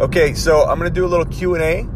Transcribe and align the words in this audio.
Okay, 0.00 0.34
so 0.34 0.62
I'm 0.62 0.76
going 0.80 0.90
to 0.90 0.94
do 0.94 1.06
a 1.06 1.06
little 1.06 1.24
Q&A 1.24 1.88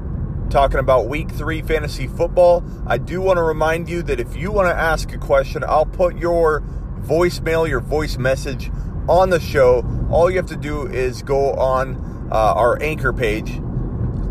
talking 0.51 0.79
about 0.79 1.09
week 1.09 1.33
3 1.33 1.63
fantasy 1.63 2.07
football. 2.07 2.63
I 2.87 2.97
do 2.97 3.21
want 3.21 3.39
to 3.39 3.43
remind 3.43 3.91
you 3.91 4.05
that 4.05 4.21
if 4.21 4.37
you 4.37 4.53
want 4.53 4.69
to 4.69 4.73
ask 4.73 5.13
a 5.13 5.19
question, 5.19 5.65
I'll 5.67 5.85
put 5.85 6.17
your 6.17 6.61
voicemail, 7.01 7.69
your 7.69 7.81
voice 7.81 8.17
message 8.17 8.71
on 9.09 9.31
the 9.31 9.41
show. 9.41 9.85
All 10.13 10.31
you 10.31 10.37
have 10.37 10.47
to 10.47 10.57
do 10.57 10.87
is 10.87 11.23
go 11.23 11.55
on 11.55 12.29
uh, 12.31 12.55
our 12.55 12.81
anchor 12.81 13.13
page, 13.13 13.61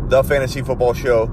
the 0.08 0.24
Fantasy 0.26 0.62
Football 0.62 0.94
Show, 0.94 1.24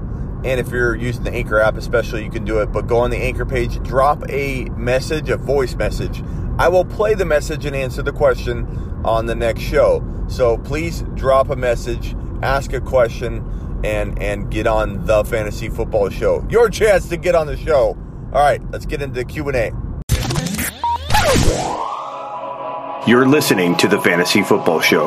and 0.44 0.60
if 0.60 0.68
you're 0.68 0.94
using 0.94 1.24
the 1.24 1.32
Anchor 1.32 1.58
app, 1.58 1.78
especially, 1.78 2.22
you 2.22 2.30
can 2.30 2.44
do 2.44 2.58
it. 2.58 2.70
But 2.70 2.86
go 2.86 2.98
on 2.98 3.08
the 3.08 3.16
Anchor 3.16 3.46
page, 3.46 3.82
drop 3.82 4.22
a 4.28 4.66
message, 4.76 5.30
a 5.30 5.38
voice 5.38 5.74
message. 5.74 6.22
I 6.58 6.68
will 6.68 6.84
play 6.84 7.14
the 7.14 7.24
message 7.24 7.64
and 7.64 7.74
answer 7.74 8.02
the 8.02 8.12
question 8.12 8.66
on 9.06 9.24
the 9.24 9.34
next 9.34 9.62
show. 9.62 10.06
So 10.28 10.58
please 10.58 11.02
drop 11.14 11.48
a 11.48 11.56
message 11.56 12.14
ask 12.42 12.72
a 12.72 12.80
question, 12.80 13.44
and 13.84 14.20
and 14.20 14.50
get 14.50 14.66
on 14.66 15.04
the 15.06 15.24
fantasy 15.24 15.68
football 15.68 16.08
show. 16.10 16.46
Your 16.50 16.68
chance 16.68 17.08
to 17.08 17.16
get 17.16 17.34
on 17.34 17.46
the 17.46 17.56
show. 17.56 17.96
All 18.32 18.42
right, 18.42 18.60
let's 18.70 18.86
get 18.86 19.02
into 19.02 19.14
the 19.14 19.24
Q 19.24 19.48
and 19.48 19.56
A. 19.56 19.86
You're 23.06 23.28
listening 23.28 23.76
to 23.76 23.86
the 23.86 24.00
Fantasy 24.00 24.42
Football 24.42 24.80
Show. 24.80 25.06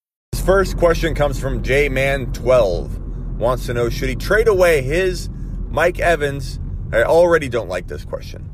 First 0.45 0.77
question 0.77 1.13
comes 1.13 1.39
from 1.39 1.61
JMan12. 1.61 3.37
Wants 3.37 3.67
to 3.67 3.75
know 3.75 3.89
should 3.89 4.09
he 4.09 4.15
trade 4.15 4.47
away 4.47 4.81
his 4.81 5.29
Mike 5.69 5.99
Evans? 5.99 6.59
I 6.91 7.03
already 7.03 7.47
don't 7.47 7.69
like 7.69 7.87
this 7.87 8.03
question. 8.03 8.49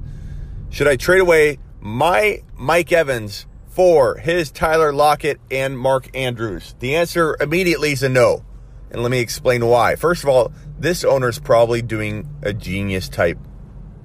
Should 0.70 0.90
I 0.90 0.98
trade 0.98 1.22
away 1.22 1.60
my 1.80 2.44
Mike 2.58 2.92
Evans 2.92 3.48
for 3.68 4.18
his 4.18 4.52
Tyler 4.52 4.92
Lockett 4.92 5.40
and 5.50 5.80
Mark 5.80 6.10
Andrews? 6.14 6.76
The 6.80 6.98
answer 6.98 7.38
immediately 7.40 7.94
is 7.94 8.04
a 8.04 8.10
no. 8.10 8.44
And 8.92 9.02
let 9.02 9.10
me 9.10 9.20
explain 9.20 9.66
why. 9.66 9.96
First 9.96 10.24
of 10.24 10.30
all, 10.30 10.52
this 10.78 11.06
owner 11.06 11.30
is 11.30 11.40
probably 11.40 11.82
doing 11.82 12.30
a 12.42 12.52
genius 12.52 13.08
type, 13.08 13.40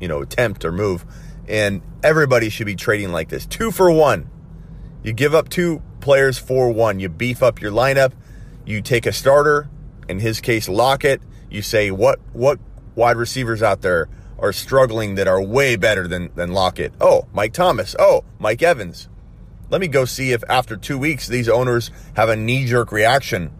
you 0.00 0.06
know, 0.06 0.22
attempt 0.22 0.64
or 0.64 0.70
move. 0.70 1.04
And 1.48 1.82
everybody 2.04 2.48
should 2.48 2.66
be 2.66 2.76
trading 2.76 3.10
like 3.10 3.28
this. 3.28 3.44
Two 3.44 3.72
for 3.72 3.90
one. 3.90 4.30
You 5.02 5.12
give 5.12 5.34
up 5.34 5.48
two 5.48 5.82
players 6.02 6.36
for 6.38 6.70
one. 6.70 7.00
You 7.00 7.08
beef 7.08 7.42
up 7.42 7.62
your 7.62 7.72
lineup. 7.72 8.12
You 8.66 8.82
take 8.82 9.06
a 9.06 9.12
starter, 9.12 9.70
in 10.08 10.18
his 10.18 10.40
case 10.40 10.68
Lockett. 10.68 11.22
You 11.50 11.62
say 11.62 11.90
what 11.90 12.20
what 12.32 12.58
wide 12.94 13.16
receivers 13.16 13.62
out 13.62 13.80
there 13.80 14.08
are 14.38 14.52
struggling 14.52 15.14
that 15.14 15.28
are 15.28 15.40
way 15.40 15.76
better 15.76 16.06
than 16.06 16.30
than 16.34 16.52
Lockett. 16.52 16.92
Oh, 17.00 17.26
Mike 17.32 17.54
Thomas. 17.54 17.96
Oh, 17.98 18.24
Mike 18.38 18.62
Evans. 18.62 19.08
Let 19.70 19.80
me 19.80 19.88
go 19.88 20.04
see 20.04 20.32
if 20.32 20.44
after 20.50 20.76
two 20.76 20.98
weeks 20.98 21.26
these 21.28 21.48
owners 21.48 21.90
have 22.14 22.28
a 22.28 22.36
knee 22.36 22.66
jerk 22.66 22.92
reaction, 22.92 23.50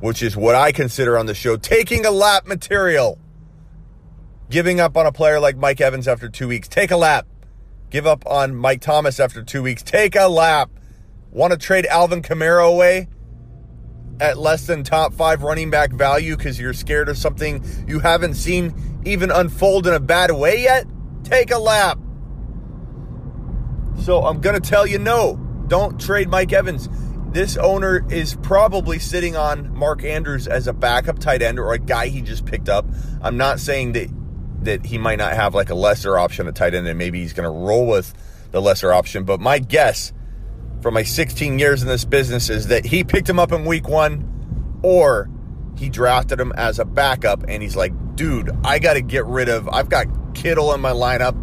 which 0.00 0.22
is 0.22 0.36
what 0.36 0.54
I 0.54 0.72
consider 0.72 1.18
on 1.18 1.26
the 1.26 1.34
show 1.34 1.56
taking 1.56 2.06
a 2.06 2.10
lap 2.10 2.46
material. 2.46 3.18
Giving 4.48 4.80
up 4.80 4.96
on 4.98 5.06
a 5.06 5.12
player 5.12 5.40
like 5.40 5.56
Mike 5.56 5.80
Evans 5.80 6.06
after 6.06 6.28
two 6.28 6.48
weeks. 6.48 6.68
Take 6.68 6.90
a 6.90 6.96
lap. 6.96 7.26
Give 7.88 8.06
up 8.06 8.26
on 8.26 8.54
Mike 8.54 8.82
Thomas 8.82 9.18
after 9.18 9.42
two 9.42 9.62
weeks. 9.62 9.82
Take 9.82 10.14
a 10.14 10.28
lap. 10.28 10.70
Want 11.32 11.52
to 11.52 11.58
trade 11.58 11.86
Alvin 11.86 12.20
Kamara 12.20 12.68
away 12.68 13.08
at 14.20 14.36
less 14.36 14.66
than 14.66 14.84
top 14.84 15.14
five 15.14 15.42
running 15.42 15.70
back 15.70 15.90
value 15.90 16.36
because 16.36 16.60
you're 16.60 16.74
scared 16.74 17.08
of 17.08 17.16
something 17.16 17.64
you 17.88 18.00
haven't 18.00 18.34
seen 18.34 19.00
even 19.06 19.30
unfold 19.30 19.86
in 19.86 19.94
a 19.94 20.00
bad 20.00 20.30
way 20.30 20.62
yet? 20.62 20.86
Take 21.24 21.50
a 21.50 21.58
lap. 21.58 21.98
So 24.02 24.24
I'm 24.26 24.42
going 24.42 24.60
to 24.60 24.68
tell 24.68 24.86
you 24.86 24.98
no. 24.98 25.36
Don't 25.68 25.98
trade 25.98 26.28
Mike 26.28 26.52
Evans. 26.52 26.90
This 27.30 27.56
owner 27.56 28.04
is 28.10 28.36
probably 28.42 28.98
sitting 28.98 29.34
on 29.34 29.74
Mark 29.74 30.04
Andrews 30.04 30.46
as 30.46 30.66
a 30.66 30.74
backup 30.74 31.18
tight 31.18 31.40
end 31.40 31.58
or 31.58 31.72
a 31.72 31.78
guy 31.78 32.08
he 32.08 32.20
just 32.20 32.44
picked 32.44 32.68
up. 32.68 32.84
I'm 33.22 33.38
not 33.38 33.58
saying 33.58 33.92
that 33.92 34.10
that 34.64 34.84
he 34.86 34.98
might 34.98 35.18
not 35.18 35.32
have 35.32 35.54
like 35.54 35.70
a 35.70 35.74
lesser 35.74 36.18
option 36.18 36.46
at 36.46 36.54
tight 36.54 36.74
end 36.74 36.86
and 36.86 36.98
maybe 36.98 37.20
he's 37.20 37.32
going 37.32 37.50
to 37.50 37.66
roll 37.66 37.86
with 37.86 38.12
the 38.50 38.60
lesser 38.60 38.92
option. 38.92 39.24
But 39.24 39.40
my 39.40 39.58
guess 39.58 40.12
from 40.82 40.94
my 40.94 41.04
16 41.04 41.58
years 41.58 41.82
in 41.82 41.88
this 41.88 42.04
business 42.04 42.50
is 42.50 42.66
that 42.66 42.84
he 42.84 43.04
picked 43.04 43.28
him 43.28 43.38
up 43.38 43.52
in 43.52 43.64
week 43.64 43.88
one 43.88 44.80
or 44.82 45.30
he 45.78 45.88
drafted 45.88 46.40
him 46.40 46.52
as 46.56 46.78
a 46.78 46.84
backup 46.84 47.44
and 47.46 47.62
he's 47.62 47.76
like, 47.76 47.92
dude, 48.16 48.50
I 48.64 48.80
got 48.80 48.94
to 48.94 49.00
get 49.00 49.24
rid 49.26 49.48
of, 49.48 49.68
I've 49.68 49.88
got 49.88 50.06
Kittle 50.34 50.74
in 50.74 50.80
my 50.80 50.90
lineup 50.90 51.36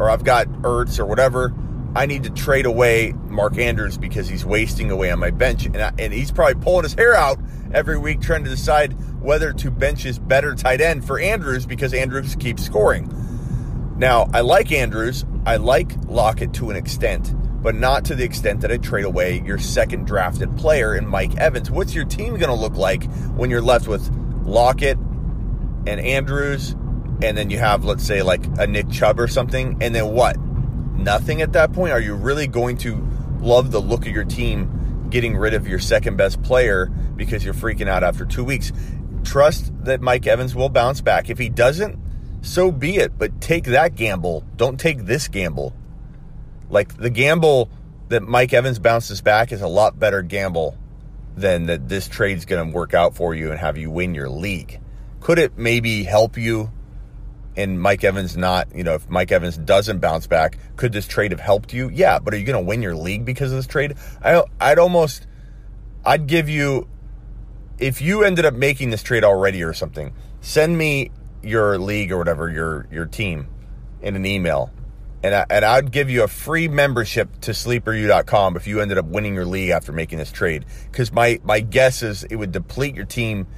or 0.00 0.10
I've 0.10 0.24
got 0.24 0.48
Ertz 0.62 0.98
or 0.98 1.06
whatever. 1.06 1.54
I 1.94 2.04
need 2.06 2.24
to 2.24 2.30
trade 2.30 2.66
away 2.66 3.14
Mark 3.28 3.56
Andrews 3.56 3.96
because 3.96 4.28
he's 4.28 4.44
wasting 4.44 4.90
away 4.90 5.10
on 5.10 5.18
my 5.18 5.30
bench. 5.30 5.64
And, 5.64 5.78
I, 5.78 5.92
and 5.98 6.12
he's 6.12 6.30
probably 6.30 6.62
pulling 6.62 6.82
his 6.82 6.92
hair 6.92 7.14
out 7.14 7.38
every 7.72 7.96
week 7.96 8.20
trying 8.20 8.44
to 8.44 8.50
decide 8.50 8.92
whether 9.20 9.52
to 9.52 9.70
bench 9.70 10.02
his 10.02 10.18
better 10.18 10.54
tight 10.54 10.80
end 10.80 11.06
for 11.06 11.18
Andrews 11.18 11.66
because 11.66 11.94
Andrews 11.94 12.36
keeps 12.36 12.64
scoring. 12.64 13.10
Now, 13.96 14.28
I 14.34 14.40
like 14.40 14.72
Andrews. 14.72 15.24
I 15.46 15.56
like 15.56 15.92
Lockett 16.06 16.52
to 16.54 16.70
an 16.70 16.76
extent, 16.76 17.34
but 17.66 17.74
not 17.74 18.04
to 18.04 18.14
the 18.14 18.22
extent 18.22 18.60
that 18.60 18.70
I 18.70 18.76
trade 18.76 19.04
away 19.04 19.42
your 19.44 19.58
second 19.58 20.06
drafted 20.06 20.56
player 20.56 20.94
in 20.94 21.04
Mike 21.04 21.36
Evans. 21.36 21.68
What's 21.68 21.96
your 21.96 22.04
team 22.04 22.36
going 22.36 22.42
to 22.42 22.54
look 22.54 22.76
like 22.76 23.02
when 23.32 23.50
you're 23.50 23.60
left 23.60 23.88
with 23.88 24.08
Lockett 24.44 24.96
and 25.84 25.98
Andrews, 26.00 26.76
and 27.22 27.36
then 27.36 27.50
you 27.50 27.58
have, 27.58 27.84
let's 27.84 28.04
say, 28.04 28.22
like 28.22 28.46
a 28.60 28.68
Nick 28.68 28.88
Chubb 28.90 29.18
or 29.18 29.26
something, 29.26 29.78
and 29.80 29.92
then 29.92 30.12
what? 30.12 30.38
Nothing 30.38 31.42
at 31.42 31.54
that 31.54 31.72
point? 31.72 31.90
Are 31.90 31.98
you 31.98 32.14
really 32.14 32.46
going 32.46 32.76
to 32.78 33.04
love 33.40 33.72
the 33.72 33.80
look 33.80 34.06
of 34.06 34.12
your 34.12 34.24
team 34.24 35.08
getting 35.10 35.36
rid 35.36 35.52
of 35.52 35.66
your 35.66 35.80
second 35.80 36.16
best 36.16 36.40
player 36.44 36.86
because 37.16 37.44
you're 37.44 37.52
freaking 37.52 37.88
out 37.88 38.04
after 38.04 38.24
two 38.24 38.44
weeks? 38.44 38.70
Trust 39.24 39.72
that 39.82 40.00
Mike 40.00 40.28
Evans 40.28 40.54
will 40.54 40.68
bounce 40.68 41.00
back. 41.00 41.30
If 41.30 41.38
he 41.38 41.48
doesn't, 41.48 41.98
so 42.42 42.70
be 42.70 42.98
it. 42.98 43.18
But 43.18 43.40
take 43.40 43.64
that 43.64 43.96
gamble. 43.96 44.44
Don't 44.54 44.78
take 44.78 45.06
this 45.06 45.26
gamble. 45.26 45.74
Like 46.68 46.96
the 46.96 47.10
gamble 47.10 47.70
that 48.08 48.22
Mike 48.22 48.52
Evans 48.52 48.78
bounces 48.78 49.20
back 49.20 49.52
is 49.52 49.62
a 49.62 49.68
lot 49.68 49.98
better 49.98 50.22
gamble 50.22 50.76
than 51.36 51.66
that 51.66 51.88
this 51.88 52.08
trade's 52.08 52.44
going 52.44 52.68
to 52.68 52.74
work 52.74 52.94
out 52.94 53.14
for 53.14 53.34
you 53.34 53.50
and 53.50 53.58
have 53.58 53.76
you 53.76 53.90
win 53.90 54.14
your 54.14 54.28
league. 54.28 54.80
Could 55.20 55.38
it 55.38 55.58
maybe 55.58 56.04
help 56.04 56.36
you 56.36 56.70
and 57.56 57.80
Mike 57.80 58.04
Evans 58.04 58.36
not, 58.36 58.74
you 58.74 58.84
know, 58.84 58.94
if 58.94 59.08
Mike 59.08 59.32
Evans 59.32 59.56
doesn't 59.56 59.98
bounce 59.98 60.26
back, 60.26 60.58
could 60.76 60.92
this 60.92 61.06
trade 61.06 61.32
have 61.32 61.40
helped 61.40 61.72
you? 61.72 61.88
Yeah, 61.88 62.18
but 62.18 62.34
are 62.34 62.36
you 62.36 62.44
going 62.44 62.62
to 62.62 62.68
win 62.68 62.82
your 62.82 62.94
league 62.94 63.24
because 63.24 63.50
of 63.50 63.56
this 63.56 63.66
trade? 63.66 63.94
I 64.22 64.42
I'd 64.60 64.78
almost 64.78 65.26
I'd 66.04 66.26
give 66.26 66.48
you 66.48 66.88
if 67.78 68.00
you 68.00 68.24
ended 68.24 68.44
up 68.44 68.54
making 68.54 68.90
this 68.90 69.02
trade 69.02 69.24
already 69.24 69.62
or 69.62 69.72
something, 69.72 70.14
send 70.40 70.76
me 70.76 71.10
your 71.42 71.78
league 71.78 72.12
or 72.12 72.18
whatever, 72.18 72.50
your 72.50 72.86
your 72.90 73.06
team 73.06 73.48
in 74.02 74.16
an 74.16 74.26
email. 74.26 74.70
And, 75.26 75.34
I, 75.34 75.46
and 75.50 75.64
I'd 75.64 75.90
give 75.90 76.08
you 76.08 76.22
a 76.22 76.28
free 76.28 76.68
membership 76.68 77.40
to 77.40 77.50
sleeperu.com 77.50 78.54
if 78.54 78.68
you 78.68 78.80
ended 78.80 78.96
up 78.96 79.06
winning 79.06 79.34
your 79.34 79.44
league 79.44 79.70
after 79.70 79.90
making 79.90 80.18
this 80.18 80.30
trade. 80.30 80.64
Because 80.88 81.10
my, 81.10 81.40
my 81.42 81.58
guess 81.58 82.04
is 82.04 82.22
it 82.22 82.36
would 82.36 82.52
deplete 82.52 82.94
your 82.94 83.06
team. 83.06 83.48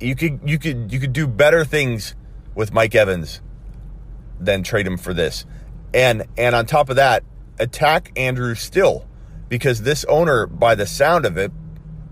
You 0.00 0.14
could 0.14 0.40
you 0.44 0.58
could 0.58 0.92
you 0.92 1.00
could 1.00 1.14
do 1.14 1.26
better 1.26 1.64
things 1.64 2.14
with 2.54 2.74
Mike 2.74 2.94
Evans 2.94 3.40
than 4.38 4.62
trade 4.62 4.86
him 4.86 4.98
for 4.98 5.14
this. 5.14 5.46
And 5.94 6.26
and 6.36 6.54
on 6.54 6.66
top 6.66 6.90
of 6.90 6.96
that, 6.96 7.24
attack 7.58 8.12
Andrew 8.14 8.54
still 8.54 9.06
because 9.48 9.80
this 9.80 10.04
owner, 10.04 10.46
by 10.46 10.74
the 10.74 10.86
sound 10.86 11.24
of 11.24 11.38
it, 11.38 11.52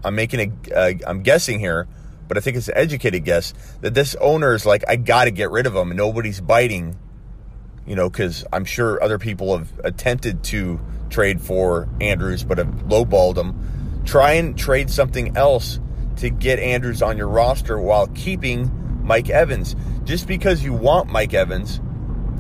I'm 0.03 0.15
making 0.15 0.41
a, 0.41 0.75
uh, 0.75 0.93
I'm 1.07 1.23
guessing 1.23 1.61
here, 1.61 1.87
but 2.29 2.39
I 2.39 2.41
think 2.41 2.57
it's 2.57 2.69
an 2.69 2.79
educated 2.79 3.27
guess 3.27 3.53
that 3.83 3.93
this 3.93 4.17
owner 4.23 4.55
is 4.55 4.65
like, 4.65 4.85
I 4.89 4.97
got 4.97 5.25
to 5.25 5.31
get 5.31 5.51
rid 5.51 5.67
of 5.67 5.77
him, 5.77 5.95
nobody's 5.95 6.41
biting, 6.41 6.97
you 7.87 7.95
know, 7.97 8.09
because 8.09 8.45
I'm 8.53 8.65
sure 8.65 9.03
other 9.03 9.19
people 9.19 9.57
have 9.57 9.73
attempted 9.85 10.43
to 10.45 10.81
trade 11.11 11.41
for 11.41 11.89
Andrews, 12.01 12.45
but 12.45 12.59
have 12.59 12.69
lowballed 12.89 13.37
him. 13.37 14.03
Try 14.05 14.33
and 14.33 14.57
trade 14.57 14.91
something 14.91 15.37
else 15.37 15.81
to 16.17 16.31
get 16.31 16.59
Andrews 16.59 17.03
on 17.03 17.17
your 17.17 17.29
roster 17.29 17.79
while 17.79 18.07
keeping 18.09 18.71
Mike 19.03 19.29
Evans. 19.31 19.77
Just 20.05 20.27
because 20.27 20.63
you 20.63 20.73
want 20.73 21.09
Mike 21.11 21.33
Evans 21.33 21.81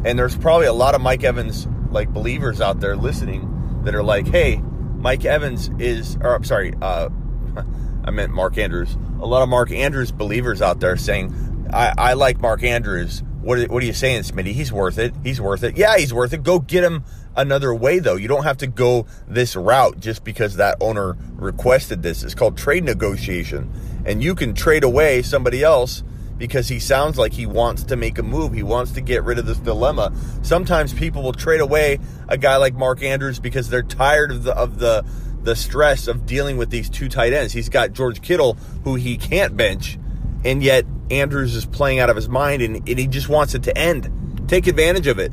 And 0.05 0.19
there's 0.19 0.37
probably 0.37 0.67
a 0.67 0.73
lot 0.73 0.95
of 0.95 1.01
Mike 1.01 1.25
Evans 1.25 1.67
like 1.91 2.13
believers 2.13 2.61
out 2.61 2.81
there 2.81 2.95
listening 2.95 3.83
that 3.85 3.95
are 3.95 4.03
like, 4.03 4.27
"Hey, 4.27 4.61
Mike 4.97 5.25
Evans 5.25 5.71
is 5.79 6.17
or 6.21 6.35
I'm 6.35 6.45
sorry, 6.45 6.75
uh 6.83 7.09
I 8.05 8.11
meant 8.11 8.33
Mark 8.33 8.59
Andrews. 8.59 8.97
A 9.21 9.27
lot 9.27 9.43
of 9.43 9.49
Mark 9.49 9.71
Andrews 9.71 10.13
believers 10.13 10.61
out 10.61 10.81
there 10.81 10.97
saying, 10.97 11.33
I, 11.73 11.95
I 11.97 12.13
like 12.15 12.41
Mark 12.41 12.63
Andrews. 12.63 13.23
What 13.45 13.59
are, 13.59 13.67
what 13.67 13.83
are 13.83 13.87
you 13.87 13.93
saying, 13.93 14.23
Smitty? 14.23 14.53
He's 14.53 14.73
worth 14.73 14.99
it. 14.99 15.15
He's 15.23 15.41
worth 15.41 15.63
it. 15.63 15.77
Yeah, 15.77 15.99
he's 15.99 16.15
worth 16.15 16.33
it. 16.33 16.43
Go 16.43 16.59
get 16.59 16.83
him 16.83 17.05
another 17.37 17.75
way, 17.75 17.99
though. 17.99 18.17
You 18.17 18.27
don't 18.29 18.45
have 18.45 18.57
to 18.59 18.67
go 18.67 19.07
this 19.29 19.55
route 19.55 20.01
just 20.01 20.25
because 20.25 20.57
that 20.57 20.79
owner 20.81 21.17
requested 21.35 22.03
this. 22.03 22.23
It's 22.23 22.35
called 22.35 22.57
trade 22.57 22.85
negotiation. 22.85 23.71
And 24.07 24.23
you 24.23 24.35
can 24.35 24.55
trade 24.55 24.83
away 24.83 25.23
somebody 25.23 25.63
else 25.63 26.03
because 26.39 26.69
he 26.69 26.79
sounds 26.79 27.19
like 27.19 27.33
he 27.33 27.47
wants 27.47 27.85
to 27.85 27.97
make 27.97 28.19
a 28.19 28.23
move. 28.23 28.53
He 28.53 28.63
wants 28.63 28.93
to 28.93 29.01
get 29.01 29.25
rid 29.25 29.39
of 29.39 29.47
this 29.47 29.59
dilemma. 29.59 30.13
Sometimes 30.43 30.93
people 30.93 31.23
will 31.23 31.33
trade 31.33 31.61
away 31.61 31.99
a 32.29 32.39
guy 32.39 32.57
like 32.57 32.75
Mark 32.75 33.03
Andrews 33.03 33.39
because 33.39 33.69
they're 33.69 33.83
tired 33.83 34.31
of 34.31 34.43
the 34.43 34.57
of 34.57 34.79
the 34.79 35.05
the 35.43 35.55
stress 35.55 36.09
of 36.09 36.25
dealing 36.25 36.57
with 36.57 36.71
these 36.71 36.89
two 36.89 37.09
tight 37.09 37.35
ends. 37.35 37.53
He's 37.53 37.69
got 37.69 37.93
George 37.93 38.23
Kittle, 38.23 38.55
who 38.85 38.95
he 38.95 39.19
can't 39.19 39.57
bench, 39.57 39.99
and 40.45 40.63
yet 40.63 40.87
Andrews 41.11 41.55
is 41.55 41.67
playing 41.67 41.99
out 41.99 42.11
of 42.11 42.17
his 42.17 42.29
mind 42.29 42.63
and, 42.63 42.77
and 42.89 42.99
he 42.99 43.07
just 43.07 43.29
wants 43.29 43.55
it 43.55 43.65
to 43.65 43.77
end. 43.77 44.49
Take 44.49 44.67
advantage 44.67 45.07
of 45.07 45.19
it. 45.19 45.33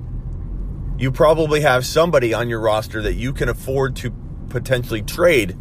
You 0.98 1.12
probably 1.12 1.62
have 1.62 1.86
somebody 1.86 2.34
on 2.34 2.50
your 2.50 2.60
roster 2.60 3.02
that 3.04 3.14
you 3.14 3.34
can 3.34 3.50
afford 3.50 3.96
to 3.98 4.14
potentially 4.50 5.02
trade 5.02 5.58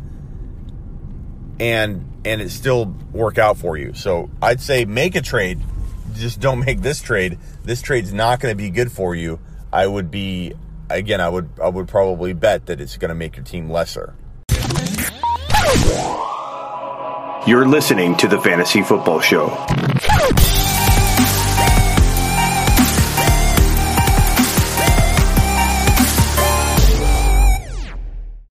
and 1.59 2.07
and 2.25 2.41
it 2.41 2.51
still 2.51 2.87
work 3.13 3.39
out 3.39 3.57
for 3.57 3.77
you. 3.77 3.95
So 3.95 4.31
I'd 4.43 4.61
say 4.61 4.85
make 4.85 5.15
a 5.15 5.23
trade. 5.23 5.61
Just 6.15 6.41
don't 6.41 6.61
make 6.67 6.81
this 6.81 7.01
trade. 7.01 7.39
This 7.65 7.81
trade's 7.83 8.13
not 8.13 8.41
going 8.41 8.53
to 8.53 8.57
be 8.57 8.71
good 8.71 8.91
for 8.91 9.15
you. 9.15 9.39
I 9.73 9.87
would 9.87 10.11
be 10.11 10.53
again, 10.89 11.21
I 11.21 11.29
would 11.29 11.51
I 11.63 11.69
would 11.69 11.89
probably 11.89 12.33
bet 12.33 12.67
that 12.67 12.81
it's 12.81 12.97
going 12.97 13.11
to 13.11 13.15
make 13.15 13.37
your 13.37 13.45
team 13.45 13.71
lesser. 13.71 14.15
You're 17.47 17.67
listening 17.67 18.17
to 18.19 18.29
the 18.29 18.39
Fantasy 18.39 18.83
Football 18.83 19.21
Show. 19.21 19.49